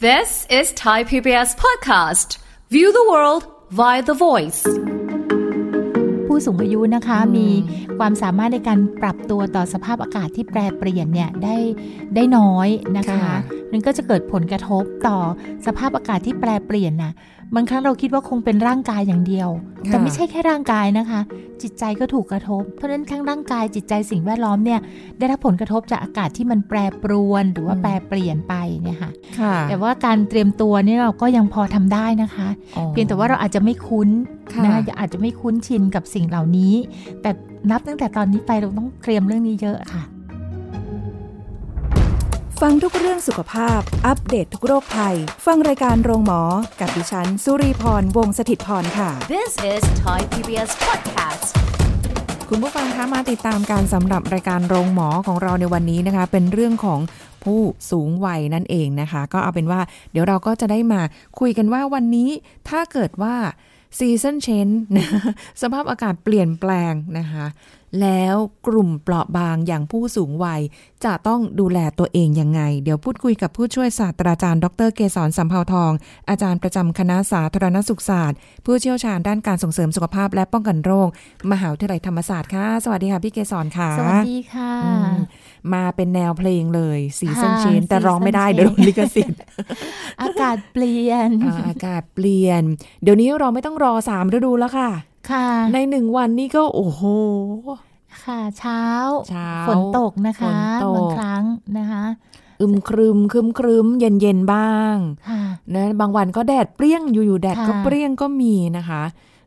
[0.00, 2.38] This is Thai PBS podcast.
[2.70, 3.42] View the world
[3.78, 4.62] via the voice.
[6.26, 7.48] ผู้สูงอายุนะคะมี
[7.98, 11.56] ความสามารถในการปรับตัวต่อสภาพอากาศที่แปรเปลี่ยนเนี่ยได้
[12.14, 13.36] ได้น้อยนะคะค่ะ
[13.72, 15.18] มันก็จะเกิดผลกระทบต่อ
[15.66, 17.12] สภาพอากาศที่แปรเปลี่ยนนะ
[17.54, 19.48] บางครั้งเราคิดว่าคงเป็นร่างกายอย่างเดียว
[19.86, 21.20] ค่ะแต่ไม่ใช่แค่ร่างกายนะคะ
[21.62, 24.80] จิตใจก็ถูกกระทบ เพราะฉะนั้นทั้งร่างกายจิตใจสิ่งแวดล้อมเนี่ย
[25.18, 34.08] ได้รับผลกระทบจากอากาศที่มันแปรปรวน หรือว่าแปรเปลี่ยนไปเนี่ยค่ะค่ะแต่ว่าการเตรียมตัวเนี่ยเราก็ยังพอทำได้นะคะอ๋อเพียงแต่ว่าเราอาจจะไม่คุ้น
[34.52, 36.74] ค่ะนะคะอาจจะไม่คุ้นชินกับสิ่งเหล่านี้
[37.22, 37.30] แต่
[37.70, 40.02] นับตั้งแต่ตอนนี้ไปเราต้องเตรียมเรื่องนี้เยอะค่ะ
[42.66, 46.42] ฟังทุกเรื่องสุขภาพ อัปเดตททุกโรคภัย ฟังรายการโรงหมอ
[46.80, 51.48] กับดิฉัน สุรีพร วงศิตพรค่ะ This is Thai PBS podcast.
[52.48, 57.00] คุณผู้ฟังคะมาติดตามการสำหรับรายการโรงหมอของเราในวันนี้นะคะ เป็นเรื่องของ
[57.44, 59.80] ผู้สูงวัยนั่นเองนะคะ ก็เอาเป็นว่า
[60.12, 61.00] เดี๋ยวเราก็จะได้มา
[61.40, 62.30] คุยกันว่าวันนี้
[62.68, 63.34] ถ้าเกิดว่า
[63.98, 65.06] ซีซันเชนนะ
[65.62, 67.46] สภาพอากาศเปลี่ยนแปลงนะคะ
[68.02, 68.36] แล้ว
[68.66, 70.60] กลุ่มเปราะบางอย่างผู้สูงวัย
[71.04, 75.92] จะต้องดูแลตัวเองยังไง เดี๋ยวพูดคุยกับผู้ช่วยศาสตราจารย์ ดรเกษรสัมภาวทอง
[76.28, 81.08] อาจารย์ประจำคณะสาธารณสุขศาสตร์ ผู้เชี่ยวชาญด้านการส่งเสริมสุขภาพและป้องกันโรค
[81.52, 85.12] มหาวิทยาลัยธรรมศาสตร์ค่ะ สวัสดีค่ะพี่เกษรค่ะ สวัสดีค่ะอืม
[85.74, 89.40] มาเป็นแนวเพลงเลยซีซันค่ะเชนแต่ร้องไม่ได้ Season เดี๋ยวโดนลิขสิทธิ์
[90.22, 92.62] อากาศเปลี่ยนอ่าอากาศเปลี่ยน
[93.02, 95.17] เดี๋ยวนี้เราไม่ต้องรอสามฤดูแล้วค่ะค่ะ
[95.74, 97.02] ในหนึ่งวันนี่ก็โอ้โห
[98.24, 98.82] ค่ะเช้า
[99.28, 101.44] เช้าฝนตกนะคะฝนตกบางครั้ง
[101.78, 102.04] นะคะ
[102.60, 104.96] อึมครึมครึมครึมเย็นเย็นๆบ้าง
[105.28, 105.42] ค่ะ
[105.74, 109.02] นะบางวันก็แดดเปรี้ยงอยู่ๆแดดค่ะก็เปรี้ยงก็มีนะคะ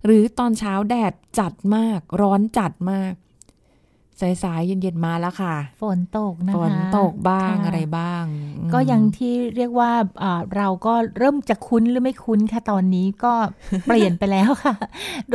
[0.05, 3.13] หรือตอนเช้าแดดจัดมาก ร้อนจัดมาก
[4.43, 8.23] สายๆเย็นๆมาแล้วค่ะ ฝนตกนะคะฝนตกบ้างค่ะอะไรบ้าง
[8.57, 13.33] อืมก็ยังที่เรียกว่าเอ่อเราก็เริ่มจะคุ้นหรือไม่คุ้นค่ะตอนนี้ก็
[13.87, 14.73] เปลี่ยนไปแล้วค่ะ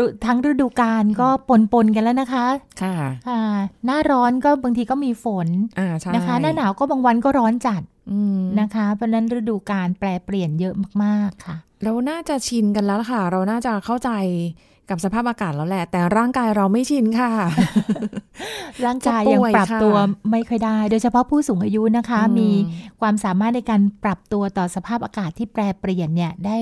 [0.03, 2.47] ฤทั้งฤดูกาลก็ปนปนๆกันแล้วนะคะ
[2.83, 2.97] ค่ะ
[3.28, 3.43] ค่ะ
[3.87, 10.75] หน้าร้อนก็บางทีก็มีฝนอ่าใช่นะคะ หน้าหนาวก็บางวันก็ร้อนจัดอืมนะคะ เพราะฉะนั้นฤดูกาลแปรเปลี่ยนเยอะ
[11.05, 14.11] มากๆค่ะ เราน่าจะชินกันแล้วล่ะค่ะ เราน่าจะเข้าใจ
[14.91, 17.31] กับสภาพอากาศแล้วแหละ แต่ร่างกายเราไม่ชินค่ะ
[18.85, 19.97] ร่างกายจะป่วยยังปรับค่ะตัว
[20.31, 22.51] ไม่ค่อยได้ โดยเฉพาะผู้สูงอายุนะคะอืมมี
[23.01, 26.59] ความสามารถในการปรับตัวต่อสภาพอากาศที่แปรเปลี่ยนเนี่ยได้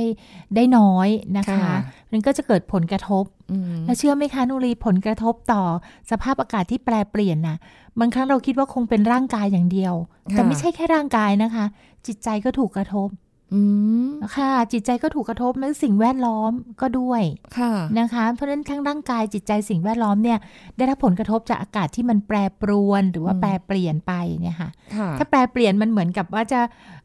[0.54, 1.08] ได้น้อย
[1.38, 1.72] นะคะ
[2.12, 5.62] มันก็จะเกิดผลกระทบอืมแล้วเชื่อไหมคะนุรีผลกระทบต่อ
[6.10, 7.56] สภาพอากาศที่แปรเปลี่ยนนะ
[8.00, 9.94] บางครั้งเราคิดว่าคงเป็นร่างกายอย่างเดียว
[10.30, 11.64] แต่ไม่ใช่แค่ร่างกายนะคะ
[12.06, 13.08] จิตใจก็ถูกกระทบ
[13.54, 13.60] อื
[14.06, 17.22] มค่ะ จิตใจก็ถูกกระทบและสิ่งแวดล้อมก็ด้วย
[17.58, 20.38] ค่ะนะคะ เพราะฉะนั้นทั้งร่างกายจิตใจสิ่งแวดล้อมเนี่ย
[20.76, 24.12] ได้รับผลกระทบจากอากาศที่มันแปรปรวนหรือว่าอืมแปรเปลี่ยนไป
[24.42, 26.60] เนี่ยค่ะค่ะ ถ้าแปรเปลี่ยนมันเหมือนกับว่าจะ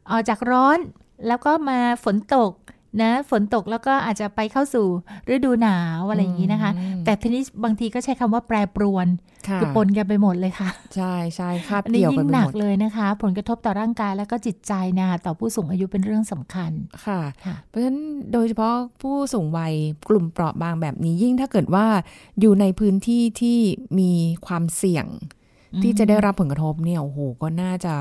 [0.08, 0.78] เออกจากร้อน
[1.26, 2.52] แล้วก็มาฝนตก
[3.00, 4.86] นะฝนตกแล้วก็อาจจะไปเข้าสู่
[5.34, 9.06] ฤดูหนาวอะไรอย่างนี้นะคะอืมแต่ทีนี้บางทีก็ใช้คำว่าแปรปรวน
[9.48, 16.72] ค่ะคือปนกันไปหมดเลยค่ะ ใช่ใช่คาบอันนี้เกี่ยวกัยิ่นงไปหนัหกมดเลยนะคะ ผลกระทบต่อร่างกายแล้วก็จิตใจนะคะต่อผู้สูงอายุเป็นเรื่องสำคัญ
[17.06, 18.00] ค่ะค่ะเพราะฉะนั้น
[18.32, 19.74] โดยเฉพาะผู้สูงวัย
[20.08, 21.86] กลุ่มเปราะบางแบบนี้ยิ่งถ้าเกิดว่า
[22.40, 23.58] อยู่ในพื้นที่ที่
[23.98, 24.12] มี
[24.46, 25.06] ความเสี่ยง
[25.82, 27.94] ที่จะได้รับผลกระทบเนี่ยโอ้โหก็น่าจะ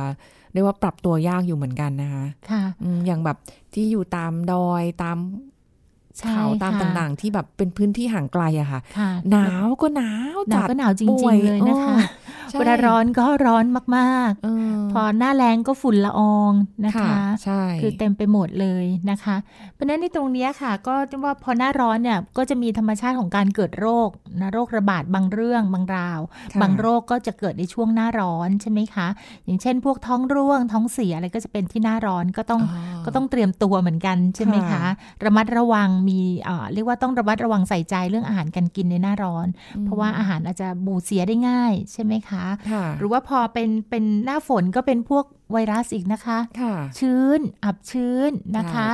[0.53, 3.37] เรียกว่าปรับตัวยากอยู่เหมือนกันนะคะค่ะอืมอย่างแบบ
[3.73, 5.17] ที่อยู่ตามดอยตาม
[6.17, 11.95] ใช่เขาตามค่ะต่างๆ ที่แบบเป็นพื้นที่ห่างไกลอะค่ะค่ะหนาวก็หนาวหนาวจัดก็หนาวจป่ริวงๆเลยนะคะใช่
[12.59, 13.65] เวลาร้อนก็ร้อน
[13.97, 16.51] มากเออๆพอหน้าแรงก็ฝุ่นละออง
[16.85, 19.35] นะคะใช่คือเต็มไปหมดเลยนะคะ
[19.73, 24.09] เพราะฉะนั้นในตรงเนี้ยค่ะ ก็จะว่าพอหน้าร้อนเนี่ยก็จะมีธรรมชาติของการเกิดโรค
[24.41, 26.19] นะโรคระบาดบางเรื่องบางราว
[26.53, 29.07] ค่ะบางโรคก็จะเกิดในช่วงหน้าร้อนใช่ไหมคะ
[29.45, 32.61] อย่างเช่น พวกท้องร่วงท้องเสียอะไรก็จะเป็นที่หน้าร้อนก็ต้อง
[33.05, 34.83] ก็ต้องเตรียมตัวเหมือนกันใช่ไหมคะค่ะ
[35.25, 39.47] ระมัดระวังมีเอ่อเรียกว่าต้องระมัดระวังใส่ใจเรื่องอาหารการกินในหน้าร้อน
[39.85, 42.38] เพราะว่าอาหารอาจจะบูดเสียได้ง่ายใช่ไหมคะค่ะ
[42.99, 48.87] หรือว่าพอเป็นเป็นหน้าฝนก็เป็นพวกไวรัสอีกนะคะค่ะชื้น อับชื้นนะคะ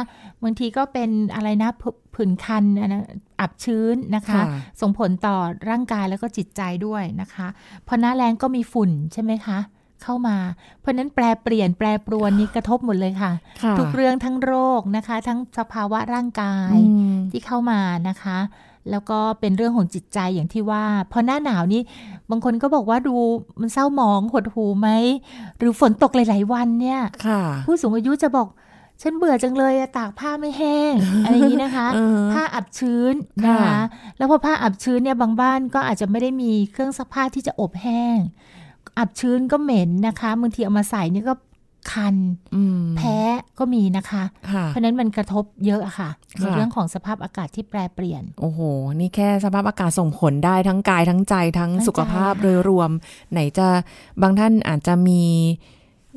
[0.43, 1.83] บางทีก็เป็นอะไรนะผ
[2.15, 3.03] ผื่นคันอันนะ
[3.39, 4.43] อับชื้นนะคะค่ะ
[4.81, 5.37] ส่งผลต่อ
[5.69, 7.47] ร่างกายแล้วก็จิตใจด้วยนะคะ
[7.87, 9.59] พอหน้าแรงก็มีฝุ่นใช่ไหมคะ
[10.03, 10.37] เข้ามา
[10.79, 13.31] เพราะฉะนั้นแปรเปลี่ยนแปรปรวนนี้กระทบหมดเลยค่ะ
[13.63, 16.81] ค่ะ ทุกเรื่องทั้งโรคนะคะ ทั้งสภาวะร่างกายอื
[17.13, 18.37] มที่เข้ามานะคะ
[18.91, 21.81] แล้วก็เป็นเรื่องของจิตใจอย่างที่ว่า พอหน้าหนาวนี่
[22.29, 23.15] บางคนก็บอกว่าดู
[23.61, 24.89] มันเศร้าหมองหดหูไหม
[25.57, 28.47] หรือฝนตกหลาย ๆ วันเนี่ยค่ะผู้สูงอายุจะบอก
[29.01, 30.93] ฉันเบื่อจังเลยอะตากผ้าไม่แห้ง
[31.23, 33.13] อะไรอย่างนี้นะคะเออผ้าอับชื้น
[33.45, 33.77] นะคะค่ะ
[34.17, 38.17] แล้วพอผ้าอับชื้นเนี่ยบางบ้านก็อาจจะไม่ได้มีเครื่องซักผ้าที่จะอบแห้ง
[38.99, 41.33] อับชื้นก็เหม็นนะคะบางทีเอามาใส่นี่ก็
[41.91, 42.15] คัน
[42.55, 43.17] อืมแพ้
[43.59, 46.09] ก็มีนะคะค่ะเพราะฉะนั้นมันกระทบเยอะอะค่ะ
[46.39, 48.59] ในค่ะเรื่องของสภาพอากาศที่แปรเปลี่ยน โอ้โห
[48.99, 52.89] นี่แค่สภาพอากาศส่งผลได้ทั้งกายทั้งใจทั้งทั้งสุขภาพใจค่ะโดยรวม
[53.31, 53.67] ไหนจะ
[54.21, 55.21] บางท่านอาจจะมี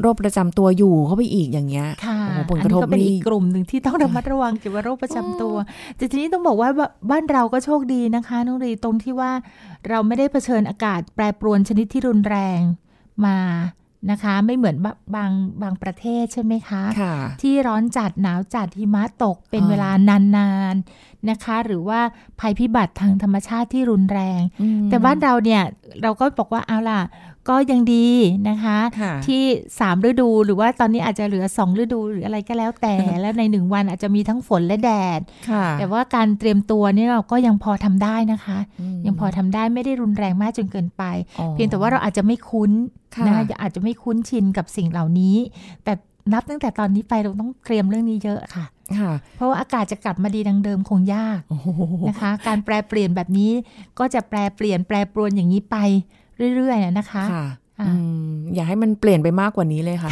[0.01, 5.55] โรคประจำตัวอยู่เข้าไปอีกอย่างเงี้ยค่ะโอ้โหผลอักระทบก็เป็นนี่อีกกลุ่มหนึ่งที่ต้องระมัดระวังเกี่ยวกับโรคประจำตัว
[5.97, 6.71] แต่ทีนี้ต้องบอกว่า
[7.11, 9.33] บ้านเราก็โชคดีนะคะน้องรีตรงที่ว่า
[9.89, 12.61] เราไม่ได้เผชิญอากาศแปรปรวนชนิดที่รุนแรง
[13.27, 13.39] มา
[14.11, 15.31] นะคะ ไม่เหมือนบะบาง
[15.63, 19.91] บางประเทศใช่ไหมคะค่ะที่ร้อนจัดหนาวจัดหิมะตกเป็นอ่าเวลา
[20.37, 22.01] นานๆนะคะ หรือว่า
[22.41, 25.63] ภัยพิบัติทางธรรมชาติที่รุนแรงอืมแต่บ้านเราเนี่ย
[26.03, 27.01] เราก็บอกว่าเอาล่ะ
[27.51, 28.09] ก็ยังดี
[28.49, 29.43] นะคะค่ะที่
[29.81, 38.59] สามฤดูหรือว่าตอนนี้อาจจะเหลือสองฤดูหรืออะไรก็แล้วแต่แล้วในหนึ่งวันอาจจะมีทั้งฝนและแดดค่ะแต่ว่าการเตรียมตัวเนี่ยเราก็ยังพอทำได้นะคะ
[38.97, 41.03] มยังพอทำได้ไม่ได้รุนแรงมากจนเกินไป
[41.39, 42.71] อ๋อเพียงแต่ว่าเราอาจจะไม่คุ้น
[43.17, 45.37] ค่ะนะคะอาจจะไม่คุ้นชินกับสิ่งเหล่านี้
[45.85, 45.93] แต่
[46.33, 48.67] นับตั้งแต่ตอนนี้ไปเราต้องเตรียมเรื่องนี้เยอะค่ะ
[48.99, 51.69] ค่ะเพราะว่าอากาศจะกลับมาดีดังเดิมคงยากโอ้โห
[52.09, 53.53] นะคะ การแปรเปลี่ยนแบบนี้
[53.99, 55.77] ก็จะแปรเปลี่ยนแปรปรวนอย่างนี้ไป
[56.57, 57.47] เรื่อยๆนะคะค่ะ
[57.79, 57.93] ค่ะอื
[58.29, 60.11] มอย่าให้มันเปลี่ยนไปมากกว่านี้เลยค่ะ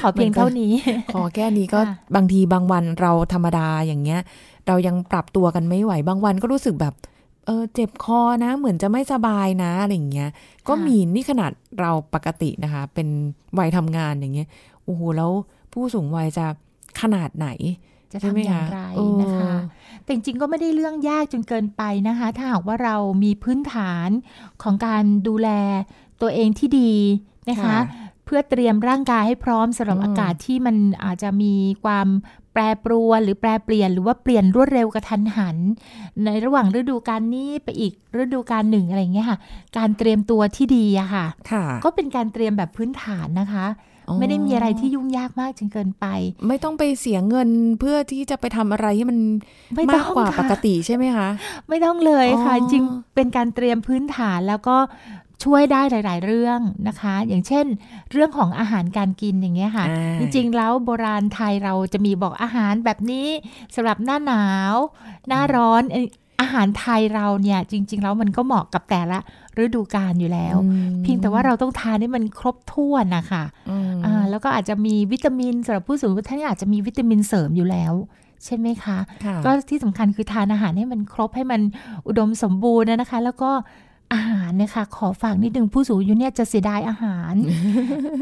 [0.00, 0.72] ขอเพียงเท่านี้
[1.14, 4.20] ขอแค่นี้ก็ค่ะบางทีบางวันเราธรรมดาอย่างเงี้ย
[4.66, 6.94] เรายังปรับตัวกันไม่ไหวบางวันก็รู้สึกแบบ
[7.46, 10.30] เออเจ็บคอนะ เหมือนจะไม่สบายนะอะไรอย่างเงี้ย
[10.68, 13.08] ก็มีนี่ขนาดเราปกตินะคะ เป็น
[13.58, 14.48] วัยทำงานอย่างเงี้ย
[14.84, 15.30] โอ้โหแล้ว
[15.72, 16.46] ผู้สูงวัยจะ
[17.00, 17.48] ขนาดไหน
[18.12, 19.52] จะใช่ไหมทำอย่างคะไรเออนะคะ
[20.02, 24.08] แต่จริงๆก็ไม่ได้เรื่องยากจนเกินไปนะคะ ถ้าหากว่าเรามีพื้นฐาน
[24.62, 25.48] ของการดูแล
[26.20, 26.92] ตัวเองที่ดี
[27.50, 27.78] นะคะ
[28.24, 31.54] เพื่อเตรียมร่างกายให้พร้อมสำหรับอืมอากาศที่มันอาจจะมี
[31.84, 32.08] ความ
[32.52, 35.56] แปรปรวนหรือแปรเปลี่ยนหรือว่าเปลี่ยนรวดเร็วกระทันหัน
[36.24, 39.38] ในระหว่างฤดูกาลนี้ไปอีกฤดูกาลหนึ่งอะไรอย่างเงี้ยค่ะ
[39.78, 46.06] การเตรียมตัวที่ดีอะค่ะค่ะ ก็เป็นการเตรียมแบบพื้นฐานนะคะอ๋อ ไม่ได้มีอะไรที่ยุ่งยากมากจนเกินไป
[46.48, 47.48] ไม่ต้องไปเสียเงิน
[47.80, 49.18] เพื่อที่จะไปทำอะไรที่มัน
[49.76, 51.28] ไม่ต้มาอกงกว่าค่ะปกติใช่ไหมคะ
[51.68, 54.76] ไม่ต้องเลยค่ะอ๋อจริงๆเป็นการเตรียมพื้นฐานแล้วก็
[55.44, 57.66] ช่วยได้หลาย ๆ เรื่องนะคะ อย่างเช่น
[58.12, 63.28] เรื่องของอาหารการกินอย่างเงี้ยค่ะอ่าจริง ๆ แล้วโบราณไทยเราจะมีบอกอาหารแบบนี้
[63.74, 64.74] สำหรับหน้าหนาว
[65.28, 66.06] หน้าร้อนเอ่อ
[66.40, 69.18] อาหารไทยเราเนี่ยจริง ๆ แล้วมันก็เหมาะกับแต่ละ
[69.62, 77.92] ฤดูกาลอยู่แล้วอืมเพียงแต่ว่าเราต้องทานให้มันครบถ้วนนะคะอืมอ่าแล้วก็อาจจะมีวิตามินสำหรับผู้สูงอายุท่านอาจจะมีวิตามินเสริมอยู่แล้ว
[78.44, 81.60] ใช่ไหมคะค่ะก็ที่สำคัญคือทานอาหารให้มันครบให้มัน
[82.06, 83.50] อุดมสมบูรณ์นะคะ แล้วก็
[84.12, 87.34] อาหารเนี่ยค่ะขอฝากนิดนึงผู้สูงอายุเนี่ยจะเสียดายอาหาร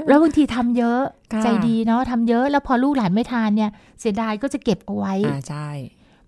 [0.09, 1.01] แล้วบางทีทำเยอะ
[1.33, 5.69] ค่ะใจดีเนาะทำเยอะแล้วพอลูกหลานไม่ทานเนี่ย เสียดายก็จะเก็บเอาไว้อ่าใช่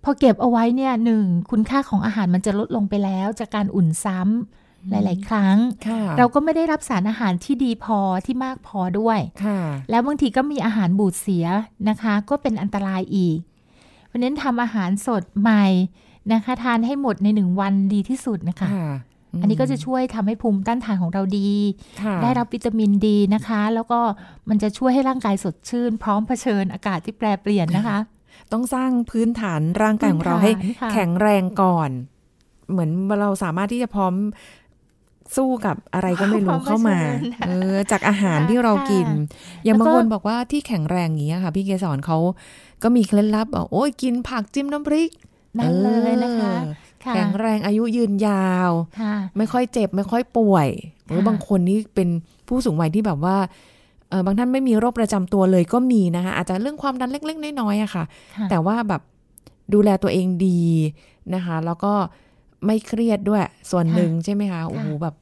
[0.05, 5.57] พอเก็บเอาไว้เนี่ยหนึ่งคุณค่าของอาหารมันจะลดลงไปแล้ว จากการอุ่นซ้ำ หลาย ๆ ครั้ง
[5.89, 11.47] ค่ะเราก็ไม่ได้รับสารอาหารที่ดีพอที่มากพอด้วยค่ะแล้วบางทีก็มีอาหารบูดเสีย
[11.89, 13.39] นะคะ ก็เป็นอันตรายอีก
[14.07, 15.65] เพราะฉะนั้นทำอาหารสดใหม่
[16.33, 18.89] นะคะทานให้หมดในหนึ่งวันดีที่สุดนะคะค่ะ
[19.41, 21.51] อันนี้ก็จะช่วยทำให้ภูมิต้านทานของเราดี
[22.03, 24.01] ค่ะได้รับวิตามินดีนะคะ แล้วก็
[24.49, 27.99] มันจะช่วยให้ร่างกายสดชื่น พร้อมเผชิญอากาศที่แปรเปลี่ยนนะคะ
[28.53, 31.91] ต้องสร้างพื้นฐานร่างกายของเราพื้ให้นฐานค่ะแข็งแรงก่อน
[32.71, 32.91] เหมือน
[33.21, 34.15] เราสามารถที่จะพร้อม
[35.37, 36.99] สู้กับอะไรก็ไม่รู้เข้ามา
[37.47, 39.07] เออจากอาหารที่เรากิน
[39.65, 42.19] อย่างบางคนบอกว่าที่แข็งแรงอย่างนี้ยค่ะ พี่เกสรเขา
[42.83, 45.11] ก็มีเคล็ดลับบอกโอ้ยกินผักจิ้มน้ำพริก
[45.59, 46.71] นั่นเลยนะคะเออ
[47.05, 50.69] ค่ะแข็งแรงอายุยืนยาวค่ะไม่ค่อยเจ็บไม่ค่อยป่วย
[51.07, 52.09] หรือค่ะบางคนนี่เป็น
[52.49, 53.37] ผู้สูงวัยที่แบบว่า
[54.11, 58.05] เออบางท่านไม่มีโรคประจำตัวเลยก็มีนะคะอาจจะเรื่องความดันเล็กๆน้อยๆอะค่ะ
[58.37, 59.03] ค่ะแต่ว่าแบบ
[59.75, 60.63] ดูแลตัวเองดี
[61.35, 61.93] นะคะ แล้วก็
[62.67, 65.15] ไม่เครียดด้วย ส่วนหนึ่งใช่ไหมคะโอ้โหแบบ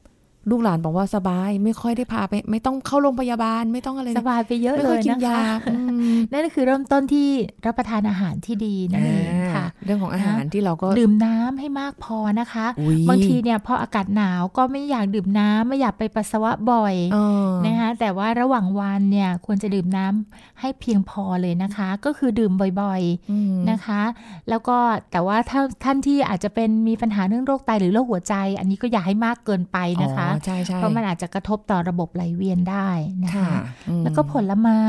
[0.51, 5.77] ลูกหลานบอกว่าสบาย ไม่ค่อยได้พาไป ไม่ต้องเข้าโรงพยาบาลไม่ต้องอะไรสบายไปเยอะไม่เลค่อยยกินนะยาคะอื
[6.11, 7.29] มนั่นก็คือเริ่มต้นที่
[7.67, 24.03] รับประทานอาหารที่ดีนั่นเองค่ะอ่าเรื่องของอาหารที่เราก็ดื่มน้ำให้มากพอนะคะอุ๊ยบางทีเนี่ยพออากาศหนาวก็ไม่อยากดื่มน้ำไม่อยากไปปัสสาวะบ่อยเออนะคะแต่ว่าระหว่างวันเนี่ยควรจะดื่มน้ำให้เพียงพอเลยนะคะ ก็คือดื่มบ่อยอืมๆนะคะ
[24.49, 24.77] แล้วก็
[25.11, 32.91] แต่ว่าถ้าท่านที่อาจจะเป็นมีปัญหาเรื่องโรคไตหรือโรคหัวใจ อันนี้ก็อย่าให้มากเกินไปนะคะอ๋อใช่ใช่เพราะมันอาจจะกระทบต่อระบบไหลเวียนได้
[33.23, 34.81] นะค่ะคะอืมแล้วก็ผลไม้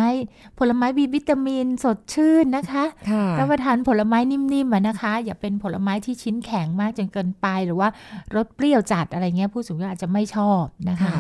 [0.60, 7.88] ผลไม้มีวิตามินสดชื่นนะคะค่ะรับประทานผลไม้นิ่มๆอะนะคะ อย่าเป็นผลไม้ที่ชิ้นแข็งมากจนเกินไป หรือว่า
[8.36, 11.16] รสเปรี้ยวจัดอะไรเงี้ยผู้สูงอายุอาจจะไม่ชอบนะคะค่ะ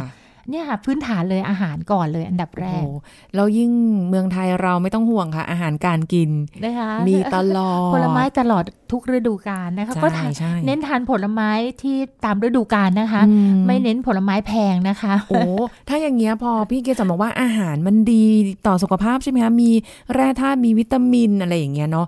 [0.49, 2.89] เนี่ยค่ะพื้นฐานเลยอาหารก่อนเลยอันดับแรโอ้กโห
[3.35, 3.71] แล้วยิ่ง
[4.09, 6.29] เมืองไทยเราไม่ต้องห่วงค่ะ อาหารการกิน
[6.63, 11.49] นะคะมีตลอดผลไม้ตลอดทุกฤดูกาลนะคะใช่ก็ทานใช่เน้นทานผลไม้
[11.81, 13.33] ที่ตามฤดูกาลนะคะอื
[13.67, 15.41] ไม่เน้นผลไม้แพงนะคะ โอ้
[15.89, 18.23] ถ้าอย่างเงี้ยพอพี่เกศสอนบอกว่าอาหารมันดี
[18.67, 19.71] ต่อสุขภาพใช่ไหมคะมี
[20.13, 22.07] แร่ธาตุมีวิตามินอะไรอย่างเงี้ยเนาะ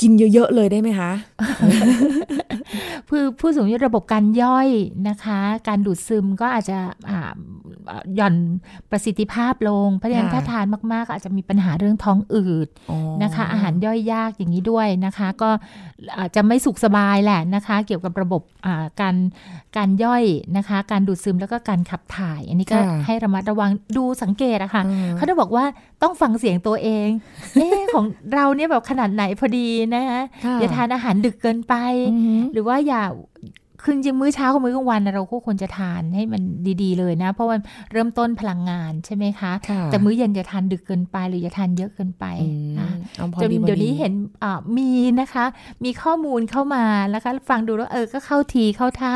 [0.00, 1.12] กินเยอะๆเลยได้ไหมคะ
[3.10, 4.68] คือผู้สูงอายุระบบการย่อย
[5.08, 6.78] นะคะ การดูดซึมก็อาจจะ
[7.10, 7.32] อ่า
[8.16, 8.34] หย่อน
[8.90, 15.50] ประสิทธิภาพลงเพราะฉะนั้นค่ะถ้าทานมากๆอาจจะมีปัญหาเรื่องท้องอืดอ๋อนะคะ อาหารย่อยยากอย่างนี้ด้วยนะคะ ก็
[16.18, 19.16] อาจจะไม่สุขสบายแหละนะคะ เกี่ยวกับระบบอ่าการ
[19.76, 20.24] การย่อย
[20.56, 25.64] นะคะ การดูดซึมแล้วก็การขับถ่าย อันนี้ก็ค่ะให้ระมัดระวังดูสังเกตอะค่ะอืมเขาจะบอกว่า
[26.02, 27.08] ต้องฟังเสียงตัวเอง
[27.54, 31.74] เอ๊ะของเราเนี่ยแบบขนาดไหนพอดีนะคะค่ะอย่าทานอาหารดึกเกินไป
[32.12, 33.04] อือหือหรือว่าอย่า
[33.82, 36.42] คือจริงๆมื้อเช้ากับมื้อกลางวันน่ะเราก็ควรจะทานให้มัน
[36.82, 37.56] ดีๆเลยนะ เพราะว่า
[37.92, 45.44] เริ่มต้นพลังงานใช่ไหมคะค่ะแต่มื้อเย็นอย่าทานดึกเกินไป หรืออย่าทานเยอะเกินไปอืมนะเอาพอจนดีพอเดี๋ยวนี้เห็นอ่ามีนะคะ
[45.84, 49.14] มีข้อมูลเข้ามาแล้วก็ฟังดูแล้วเออก็เข้าทีเข้าท่า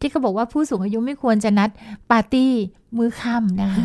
[0.00, 1.68] ที่เขาบอกว่าผู้สูงอายุไม่ควรจะนัด
[2.10, 2.52] ปาร์ตี้
[2.98, 3.84] มื้อค่ำนะคะ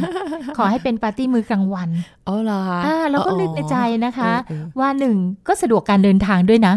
[0.58, 1.90] ขอให้เป็นปาร์ตี้มื้อกลางวัน
[2.28, 5.16] อ๋อเหรอคะอ่าแล้วก็อ๋อนึกในใจนะคะเออเออว่าหนึ่ง
[5.48, 6.76] ก็สะดวกการเดินทางด้วยนะ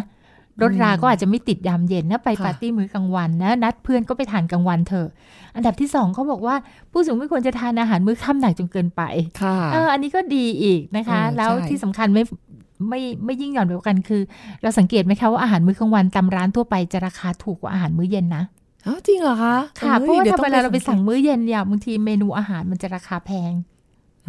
[0.63, 5.09] รถราอืมก็อาจจะไม่ติดยามเย็นนะไปค่ะปาร์ตี้มื้อกลางวันนะนัดเพื่อนก็ไปทานกลางวันเถอะ
[5.57, 6.55] อันดับที่สองเขาบอกว่า
[6.93, 9.03] ผู้สูงไม่ควรจะทานอาหารมื้อค่ำหนักจนเกินไป
[9.43, 12.25] ค่ะเอออันนี้ก็ดีอีกนะคะเออแล้วใช่ที่สำคัญไม่
[12.89, 14.23] ไม่ไม่ยิ่งหย่อนไปกว่ากันคือ
[14.63, 18.45] เราสังเกตไหมคะว่าอาหารมื้อกลางวันตามร้านทั่วไปจะราคาถูกกว่าอาหารมื้อเย็นนะ
[18.87, 23.53] อ๋อจริงเหรอคะค่ะเพอ้ราะยว่าดี๋ยถ้าต้องเวลาเราไปสั่งสังมื้อเย็นเนี่ยบางทีเมนูอาหารมันจะราคาแพง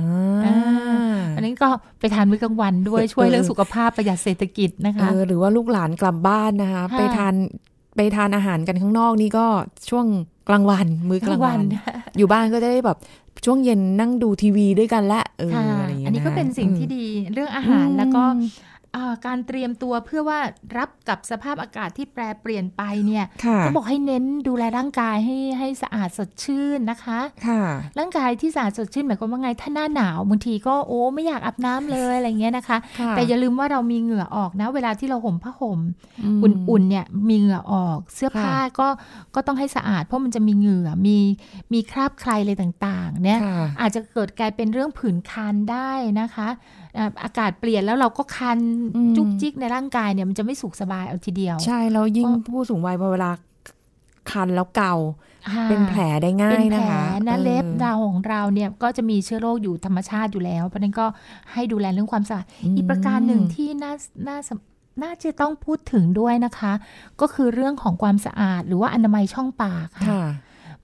[0.01, 0.13] อ่า
[0.45, 7.33] อ่าอันนั้นก็ไปทานมื้อกลางวันด้วยช่วยเรื่องสุขภาพประหยัดเศรษฐกิจนะคะเออหรือว่าลูกหลานกลับบ้านนะคะค่ะไปทาน
[7.95, 9.45] ไปทานอาหารกันข้างนอกนี่ก็
[9.89, 10.05] ช่วง
[10.49, 11.59] กลางวัน มื้อกลางวัน
[12.17, 12.97] อยู่บ้านก็จะได้แบบ
[13.45, 18.68] ช่วงเย็นนั่งดูทีวีด้วยกันละเออค่ะอะไรอย่างเงี้ยอันนี้ก็เป็นสิ่งที่อืมดีเรื่องอาหารแล้วก็อ่า
[19.25, 20.39] การเตรียมตัวเพื่อว่า
[20.77, 27.61] รับกับสภาพอากาศที่แปรเปลี่ยนไปเนี่ยค่ะก็บอกให้เน้นดูแลร่างกายให้ให้สะอาดสดชื่นนะคะค่ะ
[27.99, 35.79] ร่างกายที่สะอาดสดชื่นหมายความว่าไงถ้าหน้าหนาวบางทีก็โอ้ไม่อยากอาบน้ำเลยอะไรเงี้ยนะคะค่ะแต่อย่าลืมว่าเรามีเหงื่อออกนะ เวลาที่เราห่มผ้าห่ม
[36.41, 38.87] มอุ่นๆเนี่ยมีเหงื่อออก เสื้อผ้าค่ะก็
[39.35, 41.17] ก็ต้องให้สะอาด เพราะมันจะมีเหงื่อมี
[41.73, 46.49] มีคราบใครอะไรต่างๆเนี่ยค่ะอาจจะเกิดกลายเป็นเรื่องผื่นคันได้นะคะ
[46.97, 48.59] อ่าอากาศเปลี่ยนแล้วเราก็คัน
[48.95, 53.31] อืมจุกจิกในร่างกายเนี่ยมันจะไม่สุขสบายเอาทีเดียว ใช่แล้วยิ่งก็ผู้สูงวัยพอเวลา
[54.31, 54.95] คันแล้วเกา
[55.53, 61.05] ค่ะเป็นแผลได้ง่าเป็ยนแผนะลคะนะออเล็บเราของเราเนี่ยก็จะมีเชื้อโรคอยู่ธรรมชาติอยู่แล้ว เพราะฉะนั้นก็
[61.53, 63.93] ให้ดูแลเรื่องความสะอาดมอีกประการหนึ่งที่น่า
[64.27, 64.49] น่าส
[65.03, 66.73] น่าจะต้องพูดถึงด้วยนะคะ
[67.21, 70.23] ก็คือเรื่องของความสะอาดหรือว่าอนามัยช่องปากค่ะค่ะ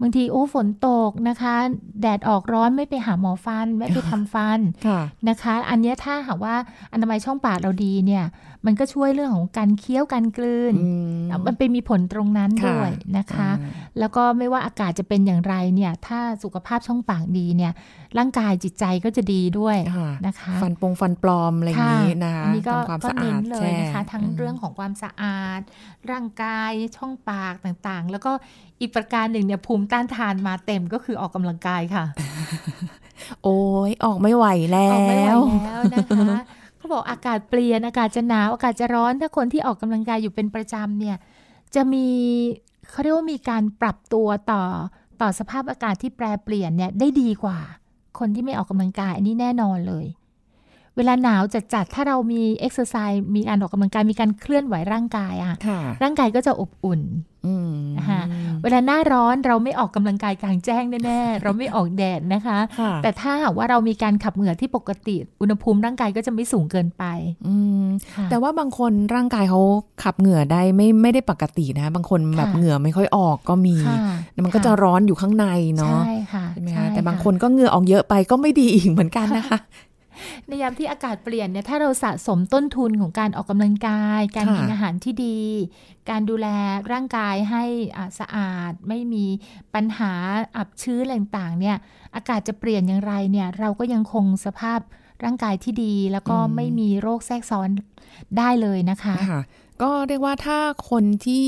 [0.02, 1.56] บางทีโอ้ฝนตกนะคะ
[2.02, 5.00] แดดออกร้อนไม่ไปหาหมอฟัน ไม่ไปทำฟันค่ะ
[5.30, 6.56] นะคะ อันเนี้ยถ้าหากว่า
[6.94, 8.24] อนามัยช่องปากเราดีเนี่ย
[8.66, 17.74] มันก็ช่วยเรื่องของการเคี้ยวการกลืนอืมมันไปมีผลตรงนั้นค่ะด้วยนะคะอ่าแล้วก็ไม่ว่าอากาศจะเป็นอย่างไรเนี่ย ถ้าสุขภาพช่องปากดีเนี่ย
[18.18, 25.62] ร่างกายจิตใจก็จะดีด้วยค่ะนะคะ ฟันปงฟันปลอมอะไรอย่างนี้นะคะอันนี้ก็ทำความก็สะเน้อาดนเลยแช่นะคะ ทั้งเรื่องของความสะอาด
[26.12, 28.32] ร่างกายช่องปากต่างๆ แล้วก็
[28.82, 32.06] อีกประการหนึ่งเนี่ยภูมิต้านทานมาเต็มก็คือออกกำลังกายค่ะ
[33.44, 36.40] โอ้ยออกไม่ไหวแล้ออกไม่ไหววแล้วนะคะ
[36.86, 41.18] เขาบอกอากาศเปลี่ยนอากาศจะหนาวอากาศจะร้อน ถ้าคนที่ออกกำลังกายอยู่เป็นประจำเนี่ย
[41.76, 42.08] จะมี
[42.90, 44.64] เขาเรียกว่ามีการปรับตัวต่อ
[45.22, 47.60] ต่อสภาพอากาศที่แปรเปลี่ยนเนี่ยได้ดีกว่า
[48.20, 50.06] คนที่ไม่ออกกำลังกายอันนี้แน่นอนเลย
[50.98, 57.02] เวลาหนาวจัดๆถ้าเรามีเอ็กซ์ไซส์มีการออกกำลังกายมีการเคลื่อนไหวร่างกายอะค่ะร่างกายก็จะอบอุ่น
[57.46, 58.22] อืมนะคะ
[58.64, 67.04] เวลาหน้าร้อนเราไม่ออกกำลังกายกลางแจ้งแน่ๆ เราไม่ออกแดดนะคะค่ะแต่ถ้าหากว่าเรามีการขับเหงื่อที่ปกติอุณหภูมิร่างกายก็จะไม่สูงเกินไป
[67.48, 69.62] อืมค่ะแต่ว่าบางคนร่างกายเขา
[70.04, 73.98] ขับเหงื่อได้ไม่ไม่ได้ปกตินะ บางคนแบบค่ะเหงื่อไม่ค่อยออกก็มีค่ะ
[74.34, 79.58] แล้วมันก็จะร้อนอยู่ข้างในเนาะใช่ค่ะใช่ไหมใช่คะแต่บางะคนก็เหงื่อออกเยอะไปก็ไม่ดีอีกเหมือนกันนะคะ
[80.48, 85.40] ในยามที่อากาศเปลี่ยนเนี่ยถ้าเราสะสมต้นทุนของการออกกำลังกาย การกินอาหารที่ดี
[86.10, 86.48] การดูแล
[86.92, 87.64] ร่างกายให้
[87.98, 89.26] อาสะอาด ไม่มี
[89.74, 90.12] ปัญหา
[90.58, 91.78] อับชื้นอะไรต่างๆเนี่ย
[92.16, 94.80] อากาศจะเปลี่ยนอย่างไรเนี่ยเราก็ยังคงสภาพ
[95.24, 97.70] ร่างกายที่ดีแล้วก็ไม่มีโรคแทรกซ้อน
[98.38, 99.16] ได้เลยนะคะ
[99.82, 101.48] ก็เรียกว่าถ้าคนที่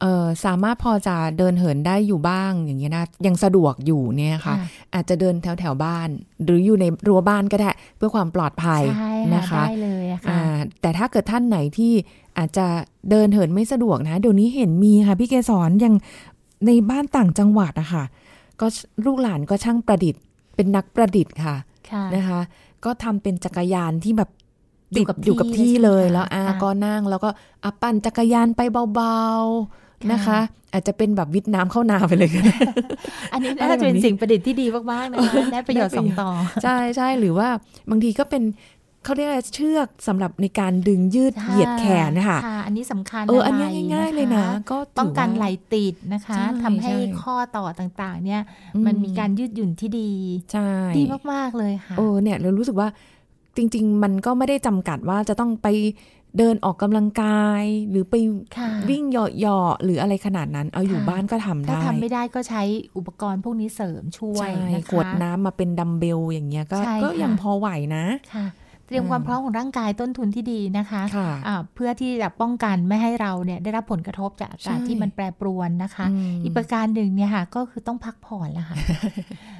[0.00, 4.56] เอ่อสามารถพอจะเดินเหินได้อยู่บ้างอย่างเงี้ยนะยังสะดวกอยู่เนี่ยค่ะค่ะ
[4.94, 6.08] อาจจะเดินแถวแถวๆบ้าน
[6.44, 11.92] หรืออยู่ในรั้วบ้านก็ได้ เพื่อความปลอดภัยใช่นะค่ะคะได้เลยอะค่ะอ่าแต่ถ้าเกิดท่านไหนที่
[12.38, 12.66] อาจจะ
[13.10, 15.94] เดินเหินไม่สะดวกนะ เดี๋ยวนี้เห็นมีค่ะพี่เกสรอย่าง
[16.66, 18.04] ในบ้านต่างจังหวัดอะค่ะ
[18.60, 18.66] ก็
[19.04, 20.22] ลูกหลานก็ช่างประดิษฐ์
[20.56, 21.56] เป็นนักประดิษฐ์ค่ะ
[21.90, 22.40] ค่ะนะคะ
[22.84, 24.30] ก็ทำเป็นจักรยานที่แบบ
[24.92, 27.28] อยู่ติดกับอยู่กับที่ที่เลเลยยใช่ไหมแล้วคะอาค่ะก็นั่งแล้วก็
[27.64, 28.60] อะปั่นจักรยานไป
[28.94, 30.38] เบาๆ นะคะ
[30.72, 32.56] อาจจะเป็นแบบวิทย์น้ำเข้านาไปเลยก็ได้
[33.32, 36.30] อันนี้อะไรน่าจะเป็นแบบนี้สิ่งประดิษฐ์ที่ดีมากๆนะคะได้ประโยชน์สองต่อ
[36.62, 37.48] ใช่ใช่หรือว่า
[37.90, 38.42] บางทีก็เป็น
[39.04, 48.42] เขาเรียกอะไรเชือกสำหรับในการดึงยืดเหยียดแขนนะคะค่ะอันนี้สำคัญเอออันเนี้ยไหง่าย ๆ เลยนะ ก็ถือว่าป้องกันไหลติดนะคะใช่ทำให้ใช่ข้อต่อต่างๆ เนี่ย
[48.74, 50.10] อืมมันมีการยืดหยุ่นที่ดี
[50.52, 51.02] ใช่ดี
[51.32, 52.88] มากๆเลยค่ะเออเนี่ยเรารู้สึกว่า
[53.56, 55.66] จริง ๆ มันก็ไม่ได้จำกัดว่าจะต้องไป
[56.38, 58.14] เดินออกกำลังกาย หรือไป
[58.58, 62.62] ค่ะวิ่งเหยาะๆหรืออะไรขนาดนั้น เอาอยู่ค่ะบ้านก็ทำถ้าได้ทำไม่ได้ก็ใช้
[62.96, 68.46] อุปกรณ์พวกนี้เสริมช่วยใช่นะคะขวดน้ำมาเป็นดัมเบลอย่างเงี้ยก็ใช่ก็ค่ะยังพอไหวนะค่ะ
[68.86, 79.54] เตรียมความพร้อมของร่างกายต้นทุนที่ดีนะคะค่ะอ่าเพื่อที่จะป้องกันไม่ให้เราเนี่ยได้รับผลกระทบจากอากาศใช่ที่มันแปรปรวนนะคะอืมอีกประการหนึ่งเนี่ยค่ะก็คือต้องพักผ่อนละค่ะเอ่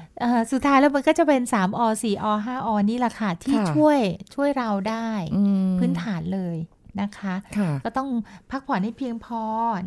[0.51, 3.99] สุดท้ายแล้วมันก็จะเป็น 3อ4อ5อนี่แหละค่ะ ที่ค่ะช่วย
[4.35, 6.57] ช่วยเราได้อืมพื้นฐานเลย
[7.01, 8.09] นะคะค่ะก็ต้อง
[8.51, 9.43] พักผ่อนให้เพียงพอ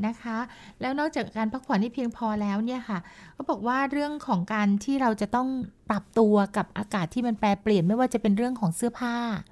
[0.07, 0.39] นะคะ
[0.81, 2.99] แล้วนอกจากการพักผ่อนให้เพียงพอแล้วเนี่ยค่ะ
[3.37, 5.49] ก็บอกว่าเรื่องของการที่เราจะต้อง
[5.91, 9.43] ปรับตัวกับอากาศที่มันแปรเปลี่ยนไม่ว่าจะเป็นเรื่องของเสื้อผ้าค่ะ